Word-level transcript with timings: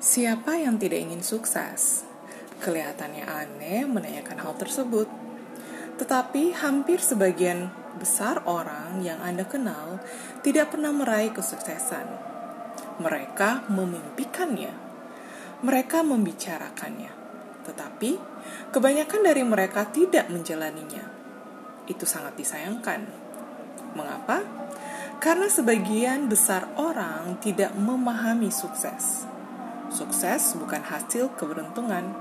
Siapa 0.00 0.56
yang 0.56 0.80
tidak 0.80 0.96
ingin 0.96 1.20
sukses? 1.20 2.08
Kelihatannya 2.64 3.20
aneh 3.20 3.84
menanyakan 3.84 4.40
hal 4.40 4.56
tersebut. 4.56 5.04
Tetapi 6.00 6.56
hampir 6.56 7.04
sebagian 7.04 7.68
besar 8.00 8.40
orang 8.48 9.04
yang 9.04 9.20
Anda 9.20 9.44
kenal 9.44 10.00
tidak 10.40 10.72
pernah 10.72 10.88
meraih 10.96 11.36
kesuksesan. 11.36 12.08
Mereka 12.96 13.68
memimpikannya. 13.68 14.72
Mereka 15.60 16.00
membicarakannya. 16.00 17.12
Tetapi 17.68 18.10
kebanyakan 18.72 19.20
dari 19.20 19.44
mereka 19.44 19.84
tidak 19.84 20.32
menjalaninya. 20.32 21.04
Itu 21.84 22.08
sangat 22.08 22.40
disayangkan. 22.40 23.04
Mengapa? 23.92 24.48
Karena 25.20 25.52
sebagian 25.52 26.24
besar 26.32 26.72
orang 26.80 27.36
tidak 27.44 27.76
memahami 27.76 28.48
sukses 28.48 29.28
Sukses 29.90 30.54
bukan 30.54 30.86
hasil 30.86 31.34
keberuntungan. 31.34 32.14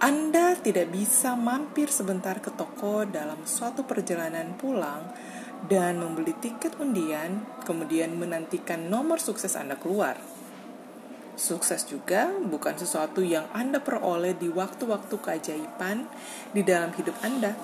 Anda 0.00 0.56
tidak 0.56 0.88
bisa 0.88 1.36
mampir 1.36 1.92
sebentar 1.92 2.40
ke 2.40 2.48
toko 2.54 3.04
dalam 3.04 3.44
suatu 3.44 3.84
perjalanan 3.84 4.56
pulang 4.56 5.12
dan 5.66 5.98
membeli 5.98 6.32
tiket 6.38 6.78
undian, 6.78 7.44
kemudian 7.66 8.14
menantikan 8.14 8.88
nomor 8.88 9.20
sukses 9.20 9.58
Anda 9.58 9.76
keluar. 9.76 10.16
Sukses 11.38 11.86
juga 11.86 12.30
bukan 12.30 12.78
sesuatu 12.78 13.22
yang 13.22 13.46
Anda 13.54 13.78
peroleh 13.78 14.34
di 14.38 14.50
waktu-waktu 14.50 15.18
keajaiban 15.18 16.06
di 16.50 16.62
dalam 16.62 16.94
hidup 16.94 17.14
Anda. 17.22 17.58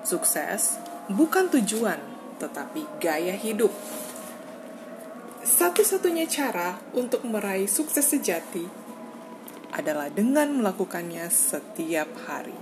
Sukses 0.00 0.80
bukan 1.12 1.48
tujuan, 1.54 2.00
tetapi 2.40 3.00
gaya 3.00 3.36
hidup. 3.36 3.72
Satu-satunya 5.46 6.26
cara 6.26 6.82
untuk 6.90 7.22
meraih 7.22 7.70
sukses 7.70 8.02
sejati 8.02 8.66
adalah 9.70 10.10
dengan 10.10 10.50
melakukannya 10.58 11.22
setiap 11.30 12.10
hari. 12.26 12.58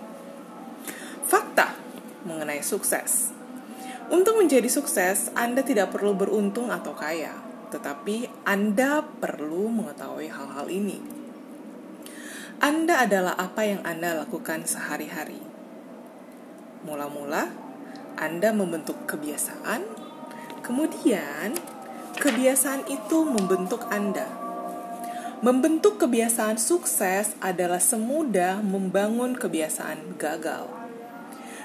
Fakta 1.24 1.80
mengenai 2.28 2.60
sukses. 2.60 3.32
Untuk 4.12 4.36
menjadi 4.36 4.68
sukses, 4.68 5.32
Anda 5.32 5.64
tidak 5.64 5.96
perlu 5.96 6.12
beruntung 6.12 6.68
atau 6.68 6.92
kaya, 6.92 7.32
tetapi 7.72 8.28
Anda 8.44 9.00
perlu 9.00 9.72
mengetahui 9.72 10.28
hal-hal 10.28 10.68
ini. 10.68 11.00
Anda 12.60 13.00
adalah 13.08 13.32
apa 13.40 13.64
yang 13.64 13.80
Anda 13.80 14.28
lakukan 14.28 14.68
sehari-hari. 14.68 15.40
Mula-mula, 16.84 17.48
Anda 18.20 18.52
membentuk 18.52 19.08
kebiasaan, 19.08 19.88
kemudian 20.60 21.73
Kebiasaan 22.14 22.86
itu 22.86 23.26
membentuk 23.26 23.90
Anda. 23.90 24.30
Membentuk 25.42 25.98
kebiasaan 25.98 26.62
sukses 26.62 27.34
adalah 27.42 27.82
semudah 27.82 28.62
membangun 28.62 29.34
kebiasaan 29.34 30.14
gagal. 30.14 30.70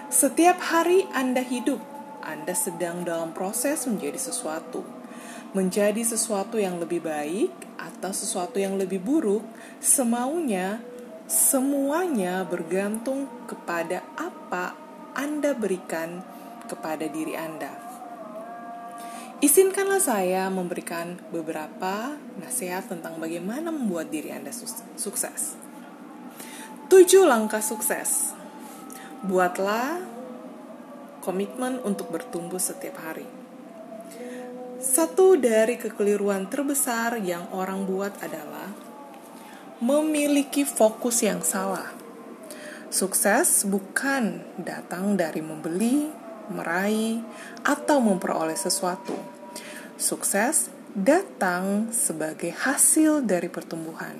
Setiap 0.09 0.58
hari 0.58 1.06
Anda 1.14 1.45
hidup, 1.45 1.78
Anda 2.25 2.58
sedang 2.58 3.06
dalam 3.06 3.30
proses 3.30 3.86
menjadi 3.86 4.17
sesuatu. 4.17 4.81
Menjadi 5.53 6.02
sesuatu 6.02 6.58
yang 6.58 6.81
lebih 6.81 7.06
baik 7.06 7.53
atau 7.78 8.09
sesuatu 8.09 8.58
yang 8.58 8.73
lebih 8.81 9.06
buruk, 9.06 9.45
semaunya, 9.78 10.81
semuanya 11.30 12.41
bergantung 12.41 13.30
kepada 13.45 14.02
apa 14.17 14.73
Anda 15.13 15.53
berikan 15.53 16.25
kepada 16.66 17.06
diri 17.06 17.38
Anda. 17.38 17.89
Izinkanlah 19.40 20.04
saya 20.04 20.52
memberikan 20.52 21.16
beberapa 21.32 22.20
nasihat 22.44 22.92
tentang 22.92 23.23
bagaimana 23.23 23.72
membuat 23.72 24.12
diri 24.12 24.36
Anda 24.36 24.52
sukses. 25.00 25.56
Tujuh 26.92 27.23
langkah 27.23 27.64
sukses. 27.64 28.36
Buatlah 29.23 30.03
komitmen 31.24 31.80
untuk 31.88 32.12
bertumbuh 32.12 32.59
setiap 32.59 33.00
hari. 33.00 33.24
Satu 34.84 35.40
dari 35.40 35.80
kekeliruan 35.80 36.52
terbesar 36.52 37.16
yang 37.24 37.47
orang 37.56 37.88
buat 37.88 38.19
adalah 38.19 38.75
memiliki 39.80 40.68
fokus 40.68 41.24
yang 41.24 41.40
salah. 41.47 41.96
Sukses 42.92 43.63
bukan 43.63 44.44
datang 44.59 45.16
dari 45.16 45.40
membeli, 45.40 46.12
meraih, 46.50 47.22
atau 47.62 48.02
memperoleh 48.02 48.58
sesuatu. 48.58 49.38
Sukses 50.00 50.72
datang 50.96 51.92
sebagai 51.92 52.56
hasil 52.56 53.20
dari 53.28 53.52
pertumbuhan. 53.52 54.16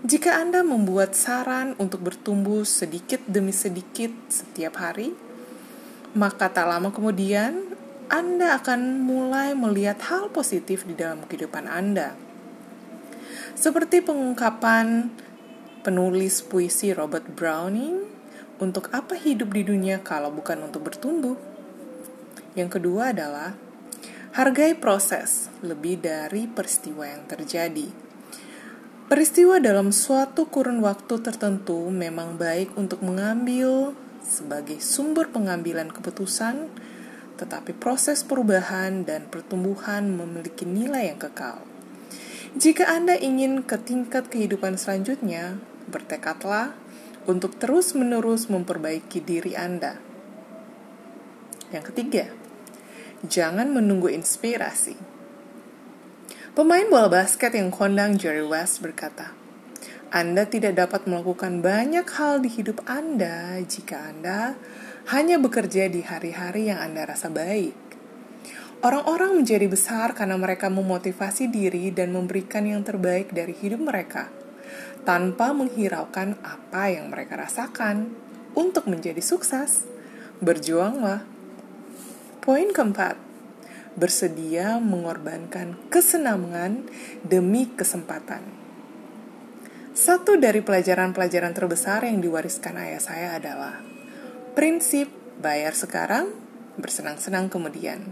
Jika 0.00 0.40
Anda 0.40 0.64
membuat 0.64 1.12
saran 1.12 1.76
untuk 1.76 2.00
bertumbuh 2.00 2.64
sedikit 2.64 3.20
demi 3.28 3.52
sedikit 3.52 4.08
setiap 4.32 4.80
hari, 4.80 5.12
maka 6.16 6.48
tak 6.48 6.64
lama 6.64 6.88
kemudian 6.96 7.76
Anda 8.08 8.56
akan 8.56 9.04
mulai 9.04 9.52
melihat 9.52 10.00
hal 10.08 10.32
positif 10.32 10.88
di 10.88 10.96
dalam 10.96 11.28
kehidupan 11.28 11.68
Anda. 11.68 12.16
Seperti 13.52 14.00
pengungkapan 14.00 15.12
penulis 15.84 16.40
puisi 16.40 16.96
Robert 16.96 17.28
Browning 17.28 18.08
untuk 18.56 18.88
apa 18.96 19.12
hidup 19.12 19.52
di 19.52 19.60
dunia 19.60 20.00
kalau 20.00 20.32
bukan 20.32 20.72
untuk 20.72 20.88
bertumbuh? 20.88 21.36
Yang 22.56 22.80
kedua 22.80 23.12
adalah 23.12 23.68
hargai 24.30 24.78
proses 24.78 25.50
lebih 25.58 25.98
dari 25.98 26.46
peristiwa 26.46 27.02
yang 27.02 27.26
terjadi. 27.26 27.90
Peristiwa 29.10 29.58
dalam 29.58 29.90
suatu 29.90 30.46
kurun 30.46 30.78
waktu 30.86 31.18
tertentu 31.18 31.90
memang 31.90 32.38
baik 32.38 32.78
untuk 32.78 33.02
mengambil 33.02 33.98
sebagai 34.22 34.78
sumber 34.78 35.34
pengambilan 35.34 35.90
keputusan, 35.90 36.70
tetapi 37.42 37.74
proses 37.74 38.22
perubahan 38.22 39.02
dan 39.02 39.26
pertumbuhan 39.26 40.14
memiliki 40.14 40.62
nilai 40.62 41.10
yang 41.10 41.18
kekal. 41.18 41.66
Jika 42.54 42.86
Anda 42.86 43.18
ingin 43.18 43.66
ke 43.66 43.82
tingkat 43.82 44.30
kehidupan 44.30 44.78
selanjutnya, 44.78 45.58
bertekadlah 45.90 46.78
untuk 47.26 47.58
terus-menerus 47.58 48.46
memperbaiki 48.46 49.18
diri 49.26 49.58
Anda. 49.58 49.98
Yang 51.74 51.90
ketiga, 51.90 52.30
jangan 53.24 53.72
menunggu 53.72 54.08
inspirasi. 54.08 54.96
Pemain 56.50 56.86
bola 56.90 57.06
basket 57.06 57.54
yang 57.54 57.70
kondang 57.70 58.18
Jerry 58.18 58.42
West 58.42 58.82
berkata, 58.82 59.32
Anda 60.10 60.44
tidak 60.44 60.76
dapat 60.76 61.06
melakukan 61.06 61.62
banyak 61.62 62.04
hal 62.18 62.42
di 62.42 62.50
hidup 62.50 62.82
Anda 62.90 63.62
jika 63.62 64.10
Anda 64.10 64.58
hanya 65.14 65.38
bekerja 65.38 65.86
di 65.86 66.02
hari-hari 66.02 66.68
yang 66.68 66.82
Anda 66.82 67.06
rasa 67.06 67.30
baik. 67.30 67.78
Orang-orang 68.80 69.36
menjadi 69.44 69.68
besar 69.68 70.16
karena 70.16 70.40
mereka 70.40 70.72
memotivasi 70.72 71.52
diri 71.52 71.92
dan 71.92 72.16
memberikan 72.16 72.64
yang 72.64 72.80
terbaik 72.80 73.28
dari 73.30 73.52
hidup 73.52 73.84
mereka 73.84 74.32
tanpa 75.04 75.52
menghiraukan 75.52 76.36
apa 76.40 76.92
yang 76.92 77.08
mereka 77.08 77.40
rasakan. 77.40 78.12
Untuk 78.50 78.90
menjadi 78.90 79.22
sukses, 79.22 79.86
berjuanglah. 80.42 81.22
Poin 82.40 82.72
keempat, 82.72 83.20
bersedia 84.00 84.80
mengorbankan 84.80 85.76
kesenangan 85.92 86.88
demi 87.20 87.68
kesempatan. 87.68 88.40
Satu 89.92 90.40
dari 90.40 90.64
pelajaran-pelajaran 90.64 91.52
terbesar 91.52 92.08
yang 92.08 92.24
diwariskan 92.24 92.80
ayah 92.80 92.96
saya 92.96 93.36
adalah 93.36 93.84
prinsip 94.56 95.12
bayar 95.36 95.76
sekarang, 95.76 96.32
bersenang-senang 96.80 97.52
kemudian. 97.52 98.08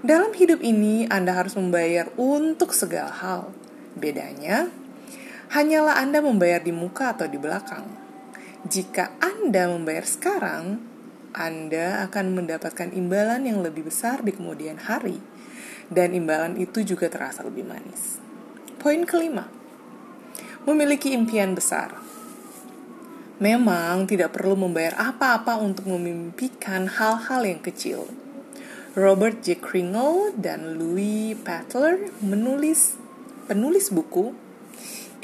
Dalam 0.00 0.32
hidup 0.32 0.64
ini, 0.64 1.04
Anda 1.12 1.36
harus 1.36 1.52
membayar 1.52 2.08
untuk 2.16 2.72
segala 2.72 3.12
hal. 3.12 3.52
Bedanya, 3.92 4.72
hanyalah 5.52 6.00
Anda 6.00 6.24
membayar 6.24 6.64
di 6.64 6.72
muka 6.72 7.12
atau 7.12 7.28
di 7.28 7.36
belakang. 7.36 7.84
Jika 8.64 9.20
Anda 9.20 9.68
membayar 9.68 10.08
sekarang, 10.08 10.93
Anda 11.34 12.06
akan 12.06 12.38
mendapatkan 12.38 12.94
imbalan 12.94 13.44
yang 13.44 13.58
lebih 13.60 13.90
besar 13.90 14.22
di 14.22 14.30
kemudian 14.30 14.78
hari, 14.86 15.18
dan 15.90 16.14
imbalan 16.14 16.54
itu 16.54 16.86
juga 16.86 17.10
terasa 17.10 17.42
lebih 17.42 17.66
manis. 17.66 18.22
Poin 18.78 19.02
kelima, 19.02 19.50
memiliki 20.62 21.10
impian 21.10 21.58
besar. 21.58 21.98
Memang 23.42 24.06
tidak 24.06 24.38
perlu 24.38 24.54
membayar 24.54 24.94
apa-apa 25.10 25.58
untuk 25.58 25.90
memimpikan 25.90 26.86
hal-hal 26.86 27.42
yang 27.42 27.58
kecil. 27.58 28.06
Robert 28.94 29.42
J. 29.42 29.58
Kringle 29.58 30.30
dan 30.38 30.78
Louis 30.78 31.34
Patler 31.34 32.14
menulis 32.22 32.94
penulis 33.50 33.90
buku 33.90 34.38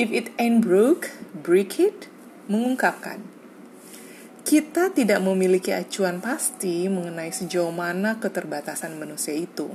If 0.00 0.08
it 0.16 0.32
ain't 0.40 0.64
broke, 0.64 1.12
break 1.36 1.76
it, 1.76 2.08
mengungkapkan. 2.48 3.39
Kita 4.50 4.90
tidak 4.90 5.22
memiliki 5.22 5.70
acuan 5.70 6.18
pasti 6.18 6.90
mengenai 6.90 7.30
sejauh 7.30 7.70
mana 7.70 8.18
keterbatasan 8.18 8.98
manusia 8.98 9.30
itu. 9.30 9.70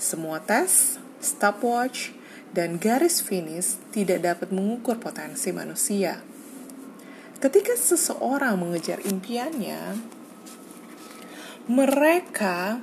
Semua 0.00 0.40
tes, 0.40 0.96
stopwatch, 1.20 2.16
dan 2.56 2.80
garis 2.80 3.20
finish 3.20 3.76
tidak 3.92 4.24
dapat 4.24 4.56
mengukur 4.56 4.96
potensi 4.96 5.52
manusia. 5.52 6.16
Ketika 7.36 7.76
seseorang 7.76 8.56
mengejar 8.56 9.04
impiannya, 9.04 10.00
mereka 11.68 12.80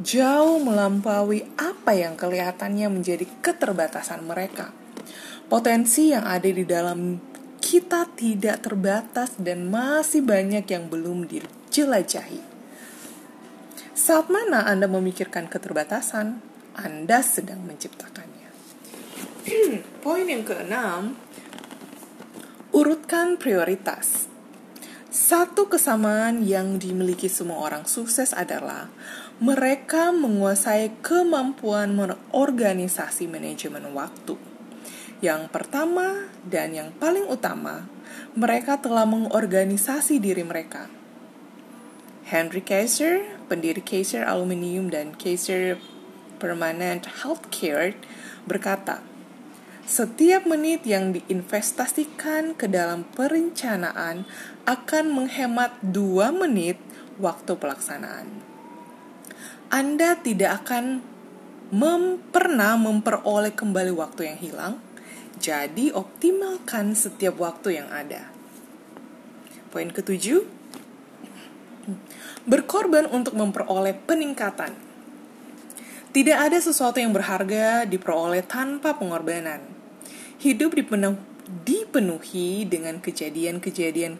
jauh 0.00 0.64
melampaui 0.64 1.44
apa 1.60 1.92
yang 1.92 2.16
kelihatannya 2.16 2.88
menjadi 2.88 3.28
keterbatasan 3.44 4.24
mereka. 4.24 4.72
Potensi 5.52 6.16
yang 6.16 6.24
ada 6.24 6.48
di 6.48 6.64
dalam 6.64 7.20
kita 7.66 8.06
tidak 8.14 8.62
terbatas 8.62 9.34
dan 9.42 9.66
masih 9.66 10.22
banyak 10.22 10.62
yang 10.70 10.86
belum 10.86 11.26
dijelajahi. 11.26 12.38
Saat 13.90 14.30
mana 14.30 14.70
Anda 14.70 14.86
memikirkan 14.86 15.50
keterbatasan, 15.50 16.38
Anda 16.78 17.26
sedang 17.26 17.66
menciptakannya. 17.66 18.50
Poin 20.06 20.30
yang 20.30 20.46
keenam, 20.46 21.18
urutkan 22.70 23.34
prioritas. 23.34 24.30
Satu 25.10 25.66
kesamaan 25.66 26.46
yang 26.46 26.78
dimiliki 26.78 27.26
semua 27.26 27.66
orang 27.66 27.82
sukses 27.90 28.30
adalah 28.30 28.86
mereka 29.42 30.14
menguasai 30.14 31.02
kemampuan 31.02 31.98
organisasi 32.30 33.26
manajemen 33.26 33.90
waktu. 33.90 34.55
Yang 35.24 35.48
pertama 35.48 36.28
dan 36.44 36.76
yang 36.76 36.92
paling 37.00 37.24
utama, 37.24 37.88
mereka 38.36 38.76
telah 38.76 39.08
mengorganisasi 39.08 40.20
diri 40.20 40.44
mereka. 40.44 40.92
Henry 42.28 42.60
Kaiser, 42.60 43.24
pendiri 43.48 43.80
Kaiser 43.80 44.26
Aluminium 44.26 44.92
dan 44.92 45.16
Kaiser 45.16 45.80
Permanent 46.36 47.08
Healthcare, 47.22 47.96
berkata, 48.44 49.00
setiap 49.86 50.50
menit 50.50 50.82
yang 50.82 51.14
diinvestasikan 51.14 52.58
ke 52.58 52.66
dalam 52.66 53.06
perencanaan 53.14 54.26
akan 54.66 55.04
menghemat 55.14 55.78
dua 55.78 56.34
menit 56.34 56.76
waktu 57.22 57.54
pelaksanaan. 57.54 58.42
Anda 59.70 60.18
tidak 60.18 60.66
akan 60.66 61.06
mem 61.70 62.18
pernah 62.34 62.74
memperoleh 62.74 63.54
kembali 63.54 63.94
waktu 63.94 64.34
yang 64.34 64.38
hilang, 64.42 64.74
jadi 65.36 65.92
optimalkan 65.92 66.96
setiap 66.96 67.36
waktu 67.40 67.80
yang 67.82 67.88
ada. 67.92 68.32
Poin 69.68 69.92
ketujuh, 69.92 70.48
berkorban 72.48 73.04
untuk 73.10 73.36
memperoleh 73.36 73.92
peningkatan. 74.08 74.72
Tidak 76.16 76.32
ada 76.32 76.56
sesuatu 76.56 76.96
yang 76.96 77.12
berharga 77.12 77.84
diperoleh 77.84 78.40
tanpa 78.40 78.96
pengorbanan. 78.96 79.60
Hidup 80.40 80.72
dipenuh, 80.72 81.20
dipenuhi 81.68 82.64
dengan 82.64 83.04
kejadian-kejadian 83.04 84.16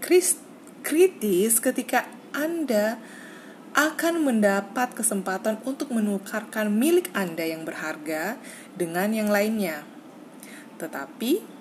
kritis 0.84 1.54
ketika 1.56 2.04
Anda 2.36 3.00
akan 3.72 4.24
mendapat 4.24 4.92
kesempatan 4.92 5.60
untuk 5.64 5.92
menukarkan 5.92 6.68
milik 6.68 7.08
Anda 7.16 7.48
yang 7.48 7.64
berharga 7.64 8.36
dengan 8.76 9.16
yang 9.16 9.32
lainnya. 9.32 9.84
Tetapi, 10.76 11.56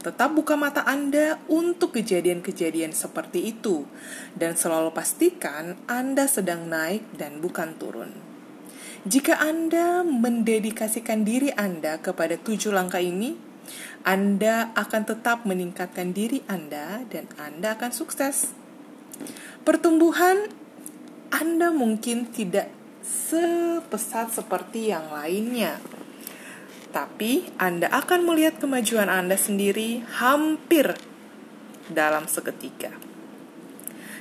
tetap 0.00 0.32
buka 0.32 0.56
mata 0.56 0.80
Anda 0.88 1.36
untuk 1.44 1.92
kejadian-kejadian 2.00 2.96
seperti 2.96 3.52
itu, 3.52 3.84
dan 4.32 4.56
selalu 4.56 4.96
pastikan 4.96 5.76
Anda 5.84 6.24
sedang 6.24 6.72
naik 6.72 7.04
dan 7.20 7.44
bukan 7.44 7.76
turun. 7.76 8.16
Jika 9.04 9.36
Anda 9.40 10.00
mendedikasikan 10.04 11.24
diri 11.24 11.52
Anda 11.52 12.00
kepada 12.00 12.40
tujuh 12.40 12.72
langkah 12.72 13.00
ini, 13.00 13.36
Anda 14.04 14.72
akan 14.72 15.02
tetap 15.04 15.44
meningkatkan 15.44 16.16
diri 16.16 16.40
Anda, 16.48 17.04
dan 17.12 17.28
Anda 17.36 17.76
akan 17.76 17.92
sukses. 17.92 18.56
Pertumbuhan 19.68 20.48
Anda 21.28 21.68
mungkin 21.68 22.32
tidak 22.32 22.72
sepesat 23.04 24.32
seperti 24.32 24.92
yang 24.92 25.12
lainnya 25.12 25.76
tapi 26.90 27.46
Anda 27.56 27.86
akan 27.90 28.26
melihat 28.26 28.58
kemajuan 28.58 29.06
Anda 29.06 29.38
sendiri 29.38 30.02
hampir 30.18 30.98
dalam 31.86 32.26
seketika. 32.26 32.90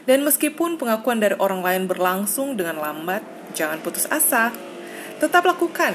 Dan 0.06 0.26
meskipun 0.26 0.82
pengakuan 0.82 1.22
dari 1.22 1.38
orang 1.38 1.62
lain 1.62 1.84
berlangsung 1.86 2.58
dengan 2.58 2.82
lambat, 2.82 3.22
jangan 3.54 3.82
putus 3.82 4.10
asa. 4.10 4.54
Tetap 5.22 5.46
lakukan. 5.46 5.94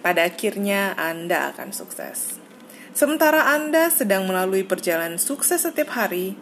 Pada 0.00 0.24
akhirnya 0.24 0.96
Anda 0.96 1.52
akan 1.52 1.72
sukses. 1.76 2.40
Sementara 2.96 3.52
Anda 3.52 3.92
sedang 3.92 4.28
melalui 4.28 4.64
perjalanan 4.64 5.20
sukses 5.20 5.62
setiap 5.62 5.92
hari, 5.94 6.36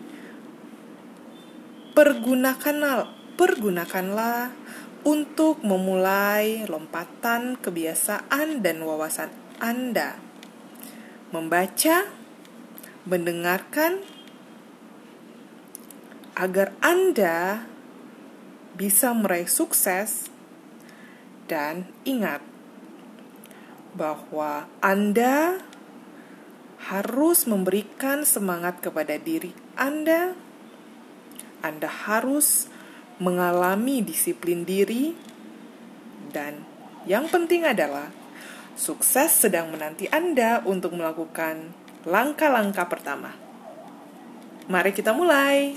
pergunakanlah, 1.92 3.10
pergunakanlah 3.34 4.54
untuk 5.02 5.62
memulai 5.62 6.66
lompatan 6.66 7.58
kebiasaan 7.58 8.62
dan 8.64 8.82
wawasan 8.82 9.47
anda 9.58 10.28
membaca, 11.28 12.08
mendengarkan, 13.04 14.00
agar 16.38 16.70
Anda 16.78 17.66
bisa 18.78 19.10
meraih 19.10 19.50
sukses, 19.50 20.30
dan 21.50 21.90
ingat 22.06 22.40
bahwa 23.98 24.70
Anda 24.78 25.58
harus 26.88 27.44
memberikan 27.44 28.22
semangat 28.22 28.78
kepada 28.78 29.18
diri 29.18 29.50
Anda. 29.74 30.38
Anda 31.58 31.90
harus 31.90 32.70
mengalami 33.18 33.98
disiplin 34.00 34.62
diri, 34.62 35.18
dan 36.30 36.62
yang 37.02 37.26
penting 37.26 37.66
adalah 37.66 38.14
Sukses 38.78 39.34
sedang 39.34 39.74
menanti 39.74 40.06
Anda 40.06 40.62
untuk 40.62 40.94
melakukan 40.94 41.74
langkah-langkah 42.06 42.86
pertama. 42.86 43.34
Mari 44.70 44.94
kita 44.94 45.10
mulai. 45.10 45.74